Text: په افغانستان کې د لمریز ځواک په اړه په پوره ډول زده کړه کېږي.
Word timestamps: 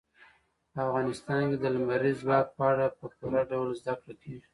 په 0.71 0.79
افغانستان 0.87 1.41
کې 1.49 1.57
د 1.59 1.65
لمریز 1.75 2.17
ځواک 2.23 2.47
په 2.57 2.63
اړه 2.71 2.85
په 2.97 3.05
پوره 3.17 3.41
ډول 3.51 3.69
زده 3.79 3.93
کړه 4.01 4.13
کېږي. 4.21 4.47